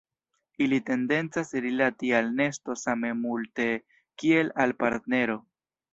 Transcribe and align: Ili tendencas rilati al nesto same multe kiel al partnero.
Ili 0.65 0.79
tendencas 0.87 1.51
rilati 1.65 2.09
al 2.21 2.31
nesto 2.39 2.77
same 2.85 3.11
multe 3.21 3.69
kiel 4.23 4.51
al 4.67 4.75
partnero. 4.85 5.37